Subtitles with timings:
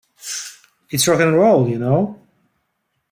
[0.89, 2.19] It's rock and roll, you know.